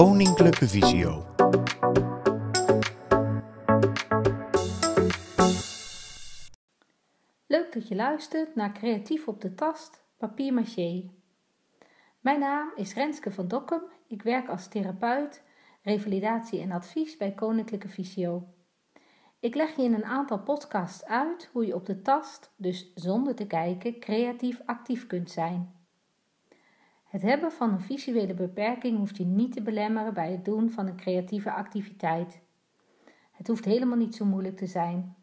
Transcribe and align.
Koninklijke 0.00 0.68
Visio. 0.68 1.24
Leuk 7.46 7.72
dat 7.72 7.88
je 7.88 7.94
luistert 7.94 8.54
naar 8.54 8.72
Creatief 8.72 9.28
op 9.28 9.40
de 9.40 9.54
Tast, 9.54 10.04
papier 10.16 10.54
maché. 10.54 11.10
Mijn 12.20 12.40
naam 12.40 12.72
is 12.74 12.94
Renske 12.94 13.30
van 13.30 13.48
Dokkum. 13.48 13.82
Ik 14.06 14.22
werk 14.22 14.48
als 14.48 14.68
therapeut, 14.68 15.42
revalidatie 15.82 16.60
en 16.60 16.72
advies 16.72 17.16
bij 17.16 17.32
Koninklijke 17.32 17.88
Visio. 17.88 18.48
Ik 19.40 19.54
leg 19.54 19.76
je 19.76 19.82
in 19.82 19.94
een 19.94 20.04
aantal 20.04 20.38
podcasts 20.38 21.04
uit 21.04 21.50
hoe 21.52 21.66
je 21.66 21.74
op 21.74 21.86
de 21.86 22.02
tast, 22.02 22.52
dus 22.56 22.92
zonder 22.94 23.34
te 23.34 23.46
kijken, 23.46 23.98
creatief 23.98 24.60
actief 24.66 25.06
kunt 25.06 25.30
zijn. 25.30 25.79
Het 27.10 27.22
hebben 27.22 27.52
van 27.52 27.72
een 27.72 27.80
visuele 27.80 28.34
beperking 28.34 28.98
hoeft 28.98 29.16
je 29.16 29.24
niet 29.24 29.52
te 29.52 29.62
belemmeren 29.62 30.14
bij 30.14 30.30
het 30.30 30.44
doen 30.44 30.70
van 30.70 30.86
een 30.86 30.96
creatieve 30.96 31.52
activiteit. 31.52 32.40
Het 33.30 33.46
hoeft 33.46 33.64
helemaal 33.64 33.96
niet 33.96 34.14
zo 34.14 34.24
moeilijk 34.24 34.56
te 34.56 34.66
zijn. 34.66 35.16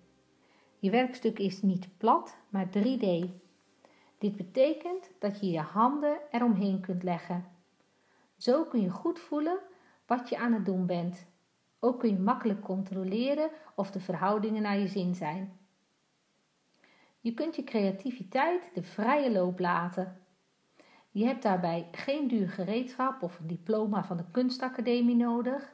Je 0.79 0.89
werkstuk 0.89 1.39
is 1.39 1.61
niet 1.61 1.97
plat, 1.97 2.37
maar 2.49 2.67
3D. 2.67 3.05
Dit 4.17 4.35
betekent 4.35 5.11
dat 5.19 5.39
je 5.39 5.51
je 5.51 5.59
handen 5.59 6.17
eromheen 6.29 6.79
kunt 6.79 7.03
leggen. 7.03 7.45
Zo 8.37 8.65
kun 8.65 8.81
je 8.81 8.89
goed 8.89 9.19
voelen 9.19 9.59
wat 10.05 10.29
je 10.29 10.37
aan 10.37 10.53
het 10.53 10.65
doen 10.65 10.85
bent. 10.85 11.30
Ook 11.83 11.99
kun 11.99 12.09
je 12.09 12.19
makkelijk 12.19 12.61
controleren 12.61 13.49
of 13.75 13.91
de 13.91 13.99
verhoudingen 13.99 14.61
naar 14.61 14.79
je 14.79 14.87
zin 14.87 15.15
zijn. 15.15 15.59
Je 17.19 17.33
kunt 17.33 17.55
je 17.55 17.63
creativiteit 17.63 18.71
de 18.73 18.83
vrije 18.83 19.31
loop 19.31 19.59
laten. 19.59 20.21
Je 21.11 21.25
hebt 21.25 21.43
daarbij 21.43 21.87
geen 21.91 22.27
duur 22.27 22.49
gereedschap 22.49 23.21
of 23.21 23.39
een 23.39 23.47
diploma 23.47 24.03
van 24.03 24.17
de 24.17 24.25
kunstacademie 24.31 25.15
nodig. 25.15 25.73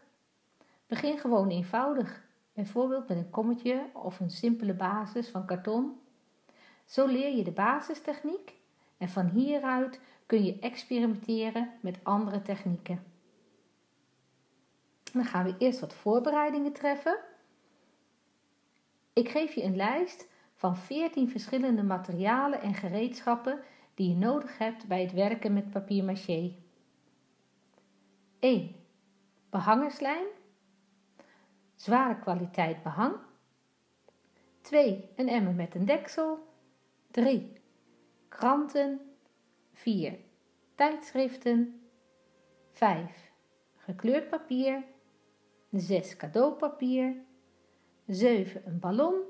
Begin 0.87 1.17
gewoon 1.17 1.49
eenvoudig, 1.49 2.23
bijvoorbeeld 2.53 3.07
met 3.07 3.17
een 3.17 3.29
kommetje 3.29 3.85
of 3.93 4.19
een 4.19 4.31
simpele 4.31 4.73
basis 4.73 5.29
van 5.29 5.45
karton. 5.45 5.99
Zo 6.85 7.05
leer 7.05 7.35
je 7.35 7.43
de 7.43 7.51
basistechniek 7.51 8.55
en 8.97 9.09
van 9.09 9.29
hieruit 9.29 9.99
kun 10.25 10.45
je 10.45 10.59
experimenteren 10.59 11.71
met 11.81 11.99
andere 12.03 12.41
technieken. 12.41 13.16
Dan 15.13 15.25
gaan 15.25 15.45
we 15.45 15.55
eerst 15.57 15.79
wat 15.79 15.93
voorbereidingen 15.93 16.73
treffen. 16.73 17.17
Ik 19.13 19.29
geef 19.29 19.53
je 19.53 19.63
een 19.63 19.75
lijst 19.75 20.27
van 20.55 20.77
14 20.77 21.29
verschillende 21.29 21.83
materialen 21.83 22.61
en 22.61 22.73
gereedschappen 22.73 23.59
die 23.93 24.09
je 24.09 24.15
nodig 24.15 24.57
hebt 24.57 24.87
bij 24.87 25.01
het 25.01 25.11
werken 25.11 25.53
met 25.53 25.69
papier-maché. 25.69 26.55
1. 28.39 28.75
Behangerslijm. 29.49 30.25
Zware 31.75 32.19
kwaliteit 32.19 32.83
behang. 32.83 33.15
2. 34.61 35.09
Een 35.15 35.29
emmer 35.29 35.53
met 35.53 35.75
een 35.75 35.85
deksel. 35.85 36.47
3. 37.11 37.53
Kranten. 38.27 39.01
4. 39.73 40.17
Tijdschriften. 40.75 41.81
5. 42.71 43.31
Gekleurd 43.77 44.29
papier. 44.29 44.83
6. 45.71 46.15
Cadeaupapier. 46.15 47.15
7. 48.07 48.67
Een 48.67 48.79
ballon. 48.79 49.21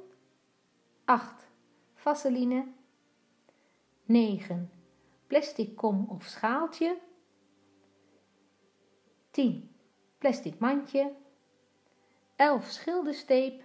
8. 1.06 1.48
Vaseline. 1.94 2.68
9. 4.06 4.72
Plastic 5.28 5.76
kom 5.76 6.06
of 6.10 6.24
schaaltje. 6.24 6.98
10. 9.32 9.76
Plastic 10.18 10.60
mandje. 10.60 11.14
11. 12.36 12.70
Schildersteep. 12.70 13.64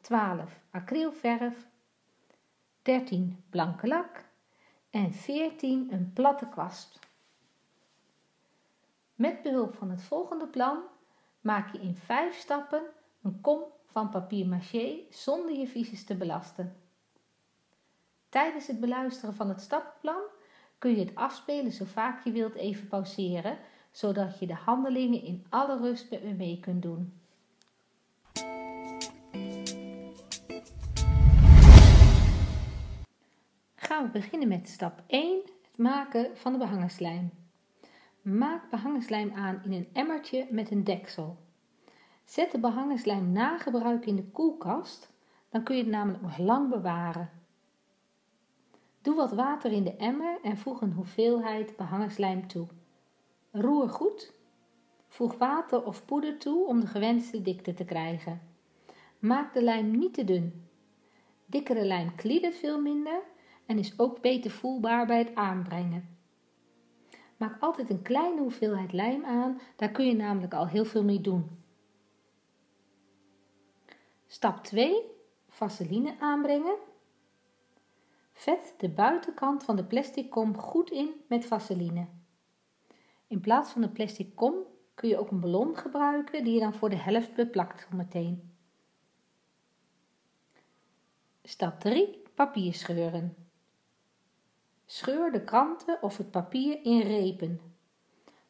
12. 0.00 0.60
Acrylverf. 0.70 1.66
13. 2.82 3.44
Blanke 3.50 3.86
lak. 3.86 4.28
En 4.90 5.12
14. 5.12 5.92
Een 5.92 6.12
platte 6.12 6.48
kwast. 6.48 6.98
Met 9.14 9.42
behulp 9.42 9.74
van 9.74 9.90
het 9.90 10.02
volgende 10.02 10.46
plan 10.46 10.82
maak 11.40 11.72
je 11.72 11.80
in 11.80 11.96
5 11.96 12.36
stappen 12.36 12.82
een 13.22 13.40
kom 13.40 13.62
van 13.86 14.08
papier 14.08 14.46
maché 14.46 14.98
zonder 15.10 15.58
je 15.58 15.66
visus 15.66 16.04
te 16.04 16.14
belasten. 16.14 16.76
Tijdens 18.28 18.66
het 18.66 18.80
beluisteren 18.80 19.34
van 19.34 19.48
het 19.48 19.60
stappenplan 19.60 20.22
kun 20.78 20.90
je 20.90 21.04
het 21.04 21.14
afspelen 21.14 21.72
zo 21.72 21.84
vaak 21.84 22.24
je 22.24 22.32
wilt 22.32 22.54
even 22.54 22.88
pauzeren, 22.88 23.58
zodat 23.90 24.38
je 24.38 24.46
de 24.46 24.54
handelingen 24.54 25.22
in 25.22 25.46
alle 25.48 25.78
rust 25.78 26.10
met 26.10 26.24
me 26.24 26.32
mee 26.32 26.60
kunt 26.60 26.82
doen. 26.82 27.20
Gaan 33.74 34.04
we 34.04 34.10
beginnen 34.12 34.48
met 34.48 34.68
stap 34.68 35.02
1, 35.06 35.42
het 35.62 35.78
maken 35.78 36.36
van 36.36 36.52
de 36.52 36.58
behangerslijm. 36.58 37.30
Maak 38.38 38.70
behangerslijm 38.70 39.32
aan 39.34 39.60
in 39.64 39.72
een 39.72 39.88
emmertje 39.92 40.46
met 40.50 40.70
een 40.70 40.84
deksel. 40.84 41.38
Zet 42.24 42.50
de 42.50 42.58
behangerslijm 42.58 43.32
na 43.32 43.58
gebruik 43.58 44.06
in 44.06 44.16
de 44.16 44.24
koelkast, 44.24 45.12
dan 45.48 45.62
kun 45.62 45.76
je 45.76 45.82
het 45.82 45.90
namelijk 45.90 46.22
nog 46.22 46.38
lang 46.38 46.70
bewaren. 46.70 47.30
Doe 49.02 49.14
wat 49.14 49.32
water 49.32 49.72
in 49.72 49.84
de 49.84 49.96
emmer 49.96 50.38
en 50.42 50.58
voeg 50.58 50.80
een 50.80 50.92
hoeveelheid 50.92 51.76
behangerslijm 51.76 52.46
toe. 52.46 52.66
Roer 53.50 53.88
goed. 53.88 54.32
Voeg 55.08 55.38
water 55.38 55.84
of 55.84 56.04
poeder 56.04 56.38
toe 56.38 56.66
om 56.66 56.80
de 56.80 56.86
gewenste 56.86 57.42
dikte 57.42 57.74
te 57.74 57.84
krijgen. 57.84 58.40
Maak 59.18 59.54
de 59.54 59.62
lijm 59.62 59.90
niet 59.98 60.14
te 60.14 60.24
dun. 60.24 60.68
Dikkere 61.46 61.84
lijm 61.84 62.14
kliedert 62.14 62.56
veel 62.56 62.80
minder 62.80 63.22
en 63.66 63.78
is 63.78 63.98
ook 63.98 64.20
beter 64.20 64.50
voelbaar 64.50 65.06
bij 65.06 65.18
het 65.18 65.34
aanbrengen. 65.34 66.19
Maak 67.40 67.56
altijd 67.60 67.90
een 67.90 68.02
kleine 68.02 68.40
hoeveelheid 68.40 68.92
lijm 68.92 69.24
aan, 69.24 69.60
daar 69.76 69.90
kun 69.90 70.06
je 70.06 70.14
namelijk 70.14 70.54
al 70.54 70.66
heel 70.66 70.84
veel 70.84 71.04
mee 71.04 71.20
doen. 71.20 71.64
Stap 74.26 74.64
2. 74.64 75.02
Vaseline 75.48 76.14
aanbrengen. 76.18 76.76
Vet 78.32 78.74
de 78.78 78.88
buitenkant 78.88 79.64
van 79.64 79.76
de 79.76 79.84
plastic 79.84 80.30
kom 80.30 80.58
goed 80.58 80.90
in 80.90 81.10
met 81.28 81.46
vaseline. 81.46 82.06
In 83.26 83.40
plaats 83.40 83.70
van 83.70 83.82
een 83.82 83.92
plastic 83.92 84.34
kom 84.34 84.54
kun 84.94 85.08
je 85.08 85.18
ook 85.18 85.30
een 85.30 85.40
ballon 85.40 85.76
gebruiken 85.76 86.44
die 86.44 86.54
je 86.54 86.60
dan 86.60 86.74
voor 86.74 86.90
de 86.90 86.96
helft 86.96 87.34
beplakt 87.34 87.92
meteen. 87.92 88.52
Stap 91.42 91.80
3. 91.80 92.22
Papier 92.34 92.74
scheuren. 92.74 93.39
Scheur 94.92 95.32
de 95.32 95.44
kranten 95.44 96.02
of 96.02 96.16
het 96.16 96.30
papier 96.30 96.78
in 96.82 97.00
repen. 97.00 97.60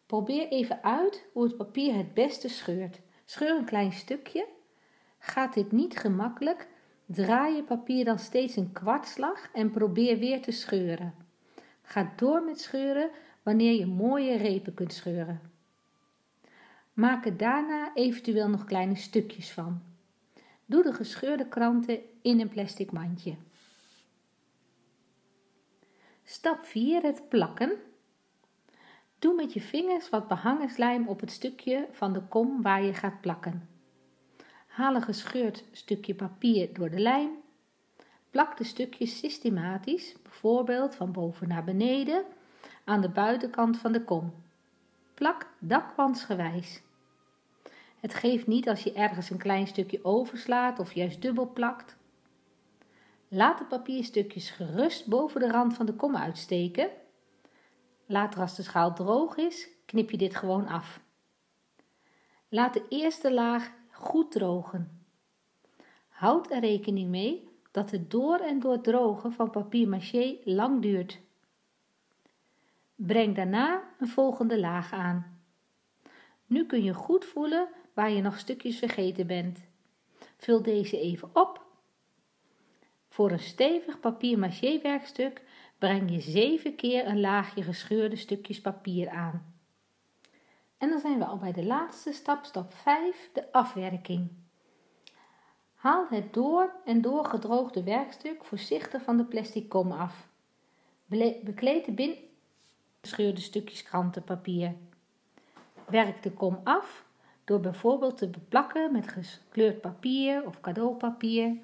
Probeer 0.07 0.49
even 0.49 0.83
uit 0.83 1.27
hoe 1.33 1.45
het 1.45 1.57
papier 1.57 1.95
het 1.95 2.15
beste 2.15 2.49
scheurt. 2.49 3.01
Scheur 3.25 3.57
een 3.57 3.65
klein 3.65 3.93
stukje. 3.93 4.47
Gaat 5.19 5.55
dit 5.55 5.73
niet 5.73 5.99
gemakkelijk, 5.99 6.69
Draai 7.07 7.57
je 7.57 7.63
papier 7.63 8.05
dan 8.05 8.19
steeds 8.19 8.57
een 8.57 8.73
kwartslag 8.73 9.49
en 9.53 9.71
probeer 9.71 10.19
weer 10.19 10.43
te 10.43 10.51
scheuren. 10.51 11.15
Ga 11.83 12.13
door 12.17 12.43
met 12.43 12.61
scheuren 12.61 13.11
wanneer 13.43 13.73
je 13.73 13.87
mooie 13.87 14.37
repen 14.37 14.75
kunt 14.75 14.93
scheuren. 14.93 15.41
Maak 16.93 17.25
er 17.25 17.37
daarna 17.37 17.95
eventueel 17.95 18.49
nog 18.49 18.65
kleine 18.65 18.97
stukjes 18.97 19.51
van. 19.51 19.83
Doe 20.67 20.83
de 20.83 20.93
gescheurde 20.93 21.49
kranten 21.49 21.99
in 22.23 22.41
een 22.41 22.49
plastic 22.49 22.93
mandje. 22.93 23.37
Stap 26.33 26.65
4. 26.65 27.03
Het 27.03 27.29
plakken. 27.29 27.73
Doe 29.19 29.35
met 29.35 29.53
je 29.53 29.61
vingers 29.61 30.09
wat 30.09 30.29
behangenslijm 30.29 31.09
op 31.09 31.21
het 31.21 31.31
stukje 31.31 31.89
van 31.91 32.13
de 32.13 32.21
kom 32.21 32.63
waar 32.63 32.83
je 32.83 32.95
gaat 32.95 33.21
plakken. 33.21 33.69
Haal 34.67 34.95
een 34.95 35.03
gescheurd 35.03 35.65
stukje 35.73 36.15
papier 36.15 36.73
door 36.75 36.91
de 36.91 36.99
lijm. 36.99 37.31
Plak 38.31 38.57
de 38.57 38.65
stukjes 38.65 39.19
systematisch, 39.19 40.15
bijvoorbeeld 40.23 40.95
van 40.95 41.13
boven 41.13 41.49
naar 41.49 41.65
beneden, 41.65 42.25
aan 42.85 43.01
de 43.01 43.11
buitenkant 43.11 43.79
van 43.79 43.93
de 43.93 44.05
kom. 44.05 44.35
Plak 45.15 45.47
dakwansgewijs. 45.59 46.83
Het 48.01 48.15
geeft 48.15 48.47
niet 48.47 48.69
als 48.69 48.83
je 48.83 48.93
ergens 48.93 49.31
een 49.31 49.39
klein 49.39 49.67
stukje 49.67 50.05
overslaat 50.05 50.79
of 50.79 50.93
juist 50.93 51.23
dubbel 51.23 51.53
plakt. 51.53 51.97
Laat 53.33 53.59
de 53.59 53.65
papierstukjes 53.65 54.51
gerust 54.51 55.07
boven 55.07 55.41
de 55.41 55.51
rand 55.51 55.75
van 55.75 55.87
de 55.87 55.95
kom 55.95 56.17
uitsteken. 56.17 56.91
Later 58.07 58.41
als 58.41 58.57
de 58.57 58.63
schaal 58.63 58.95
droog 58.95 59.37
is, 59.37 59.69
knip 59.87 60.11
je 60.11 60.17
dit 60.17 60.37
gewoon 60.37 60.67
af. 60.67 61.01
Laat 62.49 62.75
de 62.75 62.85
eerste 62.89 63.33
laag 63.33 63.73
goed 63.91 64.33
drogen. 64.33 65.05
Houd 66.09 66.51
er 66.51 66.61
rekening 66.61 67.11
mee 67.11 67.49
dat 67.71 67.91
het 67.91 68.11
door 68.11 68.39
en 68.39 68.61
door 68.61 68.81
drogen 68.81 69.33
van 69.33 69.51
papier 69.51 69.89
maché 69.89 70.39
lang 70.45 70.83
duurt. 70.83 71.21
Breng 72.95 73.37
daarna 73.37 73.83
een 73.99 74.09
volgende 74.09 74.61
laag 74.61 74.93
aan. 74.93 75.41
Nu 76.47 76.67
kun 76.67 76.83
je 76.83 76.95
goed 76.95 77.25
voelen 77.25 77.69
waar 77.95 78.11
je 78.11 78.23
nog 78.23 78.39
stukjes 78.39 78.79
vergeten 78.79 79.27
bent. 79.27 79.61
Vul 80.37 80.63
deze 80.63 81.01
even 81.01 81.31
op. 81.33 81.60
Voor 83.11 83.31
een 83.31 83.41
stevig 83.41 84.01
papier 84.01 84.39
maché 84.39 84.81
werkstuk 84.83 85.43
breng 85.79 86.11
je 86.11 86.21
zeven 86.21 86.75
keer 86.75 87.07
een 87.07 87.21
laagje 87.21 87.63
gescheurde 87.63 88.17
stukjes 88.17 88.61
papier 88.61 89.09
aan. 89.09 89.55
En 90.79 90.89
dan 90.89 91.01
zijn 91.01 91.19
we 91.19 91.25
al 91.25 91.37
bij 91.37 91.53
de 91.53 91.65
laatste 91.65 92.13
stap, 92.13 92.45
stap 92.45 92.75
5, 92.75 93.31
de 93.33 93.53
afwerking. 93.53 94.31
Haal 95.75 96.07
het 96.09 96.35
door 96.35 96.73
en 96.85 97.01
door 97.01 97.25
gedroogde 97.25 97.83
werkstuk 97.83 98.45
voorzichtig 98.45 99.03
van 99.03 99.17
de 99.17 99.25
plastic 99.25 99.69
kom 99.69 99.93
af. 99.93 100.29
Bekleed 101.43 101.85
de 101.85 101.93
bin 101.93 102.15
gescheurde 103.01 103.41
stukjes 103.41 103.83
krantenpapier. 103.83 104.75
Werk 105.87 106.23
de 106.23 106.33
kom 106.33 106.61
af 106.65 107.05
door 107.45 107.61
bijvoorbeeld 107.61 108.17
te 108.17 108.29
beplakken 108.29 108.93
met 108.93 109.09
gekleurd 109.09 109.81
papier 109.81 110.47
of 110.47 110.61
cadeaupapier. 110.61 111.57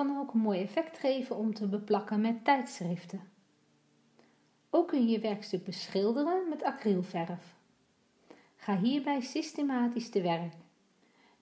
Kan 0.00 0.18
ook 0.18 0.32
een 0.32 0.40
mooi 0.40 0.60
effect 0.60 0.98
geven 0.98 1.36
om 1.36 1.54
te 1.54 1.68
beplakken 1.68 2.20
met 2.20 2.44
tijdschriften. 2.44 3.20
Ook 4.70 4.88
kun 4.88 5.04
je 5.04 5.10
je 5.10 5.18
werkstuk 5.18 5.64
beschilderen 5.64 6.48
met 6.48 6.62
acrylverf. 6.62 7.56
Ga 8.56 8.78
hierbij 8.78 9.20
systematisch 9.20 10.10
te 10.10 10.20
werk. 10.20 10.52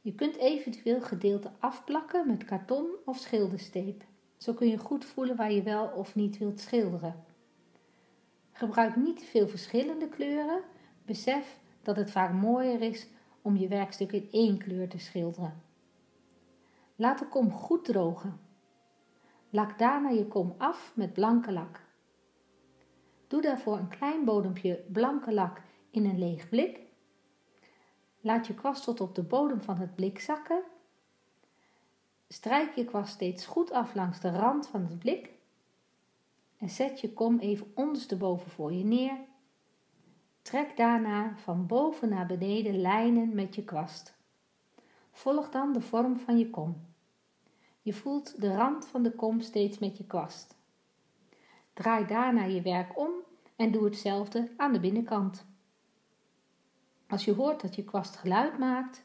Je 0.00 0.14
kunt 0.14 0.36
eventueel 0.36 1.00
gedeelten 1.00 1.54
afplakken 1.58 2.26
met 2.26 2.44
karton 2.44 2.86
of 3.04 3.16
schildersteep. 3.18 4.04
Zo 4.36 4.52
kun 4.52 4.68
je 4.68 4.78
goed 4.78 5.04
voelen 5.04 5.36
waar 5.36 5.52
je 5.52 5.62
wel 5.62 5.86
of 5.86 6.14
niet 6.14 6.38
wilt 6.38 6.60
schilderen. 6.60 7.24
Gebruik 8.52 8.96
niet 8.96 9.18
te 9.18 9.24
veel 9.24 9.48
verschillende 9.48 10.08
kleuren. 10.08 10.60
Besef 11.04 11.58
dat 11.82 11.96
het 11.96 12.10
vaak 12.10 12.32
mooier 12.32 12.80
is 12.80 13.06
om 13.42 13.56
je 13.56 13.68
werkstuk 13.68 14.12
in 14.12 14.28
één 14.30 14.58
kleur 14.58 14.88
te 14.88 14.98
schilderen. 14.98 15.62
Laat 16.96 17.18
de 17.18 17.26
kom 17.26 17.50
goed 17.50 17.84
drogen. 17.84 18.46
Lak 19.50 19.78
daarna 19.78 20.08
je 20.08 20.26
kom 20.26 20.54
af 20.58 20.92
met 20.94 21.12
blanke 21.12 21.52
lak. 21.52 21.80
Doe 23.26 23.42
daarvoor 23.42 23.76
een 23.76 23.88
klein 23.88 24.24
bodempje 24.24 24.84
blanke 24.92 25.32
lak 25.32 25.62
in 25.90 26.04
een 26.04 26.18
leeg 26.18 26.48
blik. 26.48 26.80
Laat 28.20 28.46
je 28.46 28.54
kwast 28.54 28.84
tot 28.84 29.00
op 29.00 29.14
de 29.14 29.22
bodem 29.22 29.62
van 29.62 29.78
het 29.78 29.94
blik 29.94 30.20
zakken. 30.20 30.62
Strijk 32.28 32.74
je 32.74 32.84
kwast 32.84 33.12
steeds 33.12 33.46
goed 33.46 33.70
af 33.70 33.94
langs 33.94 34.20
de 34.20 34.30
rand 34.30 34.66
van 34.66 34.86
het 34.86 34.98
blik. 34.98 35.30
En 36.58 36.70
zet 36.70 37.00
je 37.00 37.12
kom 37.12 37.38
even 37.38 37.72
ondersteboven 37.74 38.50
voor 38.50 38.72
je 38.72 38.84
neer 38.84 39.16
Trek 40.48 40.76
daarna 40.76 41.36
van 41.36 41.66
boven 41.66 42.08
naar 42.08 42.26
beneden 42.26 42.80
lijnen 42.80 43.34
met 43.34 43.54
je 43.54 43.64
kwast. 43.64 44.16
Volg 45.10 45.50
dan 45.50 45.72
de 45.72 45.80
vorm 45.80 46.18
van 46.18 46.38
je 46.38 46.50
kom. 46.50 46.87
Je 47.88 47.94
voelt 47.94 48.40
de 48.40 48.54
rand 48.54 48.86
van 48.86 49.02
de 49.02 49.10
kom 49.10 49.40
steeds 49.40 49.78
met 49.78 49.96
je 49.98 50.04
kwast. 50.04 50.56
Draai 51.72 52.06
daarna 52.06 52.44
je 52.44 52.62
werk 52.62 52.98
om 52.98 53.10
en 53.56 53.72
doe 53.72 53.84
hetzelfde 53.84 54.50
aan 54.56 54.72
de 54.72 54.80
binnenkant. 54.80 55.46
Als 57.06 57.24
je 57.24 57.34
hoort 57.34 57.60
dat 57.60 57.74
je 57.74 57.84
kwast 57.84 58.16
geluid 58.16 58.58
maakt, 58.58 59.04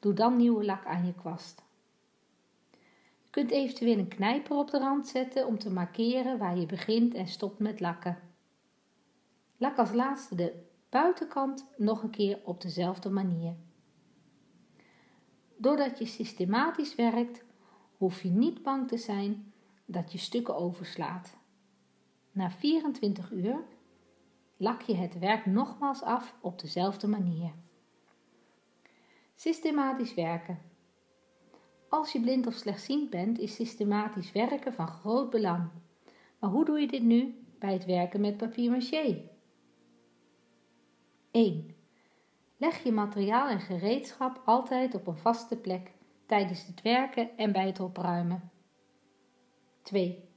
doe 0.00 0.12
dan 0.12 0.36
nieuwe 0.36 0.64
lak 0.64 0.86
aan 0.86 1.06
je 1.06 1.14
kwast. 1.14 1.62
Je 3.22 3.30
kunt 3.30 3.50
eventueel 3.50 3.98
een 3.98 4.08
knijper 4.08 4.56
op 4.56 4.70
de 4.70 4.78
rand 4.78 5.06
zetten 5.06 5.46
om 5.46 5.58
te 5.58 5.70
markeren 5.70 6.38
waar 6.38 6.58
je 6.58 6.66
begint 6.66 7.14
en 7.14 7.26
stopt 7.26 7.58
met 7.58 7.80
lakken. 7.80 8.18
Lak 9.56 9.78
als 9.78 9.92
laatste 9.92 10.34
de 10.34 10.62
buitenkant 10.88 11.66
nog 11.76 12.02
een 12.02 12.10
keer 12.10 12.38
op 12.44 12.60
dezelfde 12.60 13.10
manier. 13.10 13.54
Doordat 15.56 15.98
je 15.98 16.06
systematisch 16.06 16.94
werkt, 16.94 17.44
hoef 17.96 18.22
je 18.22 18.28
niet 18.28 18.62
bang 18.62 18.88
te 18.88 18.96
zijn 18.96 19.52
dat 19.84 20.12
je 20.12 20.18
stukken 20.18 20.56
overslaat. 20.56 21.36
Na 22.32 22.50
24 22.50 23.30
uur 23.30 23.64
lak 24.56 24.82
je 24.82 24.94
het 24.94 25.18
werk 25.18 25.46
nogmaals 25.46 26.02
af 26.02 26.34
op 26.40 26.60
dezelfde 26.60 27.06
manier. 27.06 27.52
Systematisch 29.34 30.14
werken. 30.14 30.58
Als 31.88 32.12
je 32.12 32.20
blind 32.20 32.46
of 32.46 32.54
slechtziend 32.54 33.10
bent, 33.10 33.38
is 33.38 33.54
systematisch 33.54 34.32
werken 34.32 34.72
van 34.72 34.88
groot 34.88 35.30
belang. 35.30 35.68
Maar 36.38 36.50
hoe 36.50 36.64
doe 36.64 36.80
je 36.80 36.86
dit 36.86 37.02
nu 37.02 37.44
bij 37.58 37.72
het 37.72 37.84
werken 37.84 38.20
met 38.20 38.36
papier 38.36 38.70
maché? 38.70 39.28
1. 41.30 41.74
Leg 42.56 42.82
je 42.82 42.92
materiaal 42.92 43.48
en 43.48 43.60
gereedschap 43.60 44.42
altijd 44.44 44.94
op 44.94 45.06
een 45.06 45.16
vaste 45.16 45.56
plek 45.56 45.92
tijdens 46.26 46.66
het 46.66 46.82
werken 46.82 47.36
en 47.36 47.52
bij 47.52 47.66
het 47.66 47.80
opruimen. 47.80 48.50
2. 49.82 50.28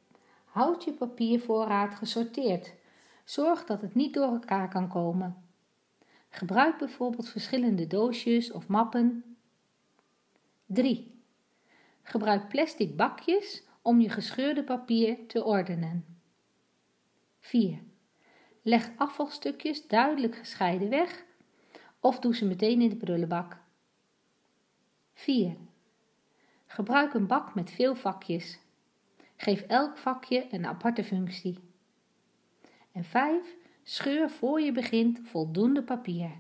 Houd 0.46 0.84
je 0.84 0.94
papiervoorraad 0.94 1.96
gesorteerd. 1.96 2.74
Zorg 3.24 3.66
dat 3.66 3.82
het 3.82 3.96
niet 3.96 4.14
door 4.14 4.32
elkaar 4.32 4.70
kan 4.70 4.88
komen. 4.88 5.46
Gebruik 6.30 6.78
bijvoorbeeld 6.78 7.30
verschillende 7.30 7.88
doosjes 7.88 8.52
of 8.52 8.68
mappen. 8.68 9.38
3. 10.66 11.22
Gebruik 12.04 12.48
plastic 12.48 12.96
bakjes 12.96 13.64
om 13.82 14.02
je 14.02 14.10
gescheurde 14.10 14.64
papier 14.64 15.28
te 15.28 15.44
ordenen. 15.44 16.06
4. 17.40 17.80
Leg 18.62 18.92
afvalstukjes 18.98 19.88
duidelijk 19.88 20.36
gescheiden 20.36 20.90
weg 20.90 21.26
of 22.00 22.20
doe 22.20 22.36
ze 22.36 22.46
meteen 22.46 22.82
in 22.82 22.90
de 22.90 22.96
prullenbak. 22.96 23.58
4. 25.14 25.56
Gebruik 26.68 27.14
een 27.14 27.28
bak 27.28 27.56
met 27.56 27.72
veel 27.72 27.96
vakjes. 27.96 28.60
Geef 29.36 29.62
elk 29.62 29.98
vakje 29.98 30.48
een 30.52 30.66
aparte 30.66 31.04
functie. 31.04 31.60
En 32.92 33.04
5. 33.04 33.56
Scheur 33.84 34.30
voor 34.30 34.62
je 34.62 34.72
begint 34.72 35.20
voldoende 35.24 35.84
papier. 35.84 36.32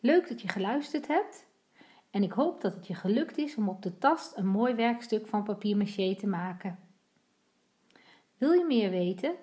Leuk 0.00 0.28
dat 0.28 0.40
je 0.40 0.48
geluisterd 0.48 1.06
hebt 1.06 1.46
en 2.10 2.22
ik 2.22 2.32
hoop 2.32 2.60
dat 2.60 2.74
het 2.74 2.86
je 2.86 2.94
gelukt 2.94 3.38
is 3.38 3.54
om 3.54 3.68
op 3.68 3.82
de 3.82 3.98
tast 3.98 4.36
een 4.36 4.46
mooi 4.46 4.74
werkstuk 4.74 5.26
van 5.26 5.42
papier 5.42 5.76
maché 5.76 6.16
te 6.16 6.26
maken. 6.26 6.78
Wil 8.38 8.52
je 8.52 8.64
meer 8.64 8.90
weten? 8.90 9.34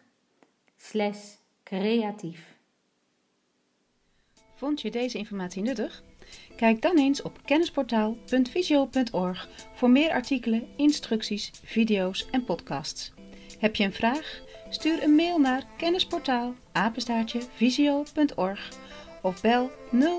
creatief. 1.63 2.59
Vond 4.55 4.81
je 4.81 4.91
deze 4.91 5.19
informatie 5.19 5.63
nuttig? 5.63 6.03
Kijk 6.57 6.83
dan 6.83 6.99
eens 6.99 7.23
op 7.23 7.39
kennisportaal.visio.org 7.45 9.49
voor 9.75 9.91
meer 9.91 10.11
artikelen, 10.11 10.69
instructies, 10.77 11.51
video's 11.65 12.27
en 12.31 12.45
podcasts. 12.45 13.13
Heb 13.59 13.77
je 13.77 13.85
een 13.85 13.93
vraag? 13.93 14.41
Stuur 14.71 15.03
een 15.03 15.15
mail 15.15 15.39
naar 15.39 15.67
kennisportaal 15.77 16.55
visio.org 17.55 18.69
of 19.23 19.41
bel 19.41 19.71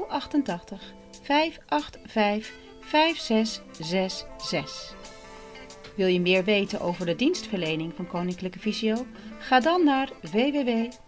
088 0.10 0.94
585 1.22 2.60
5666. 2.82 5.01
Wil 5.96 6.08
je 6.08 6.22
meer 6.22 6.44
weten 6.44 6.82
over 6.82 7.06
de 7.06 7.16
dienstverlening 7.16 7.94
van 7.96 8.08
Koninklijke 8.08 8.60
Visio? 8.60 9.06
Ga 9.40 9.60
dan 9.60 9.84
naar 9.84 10.10
www.visio.org. 10.22 11.02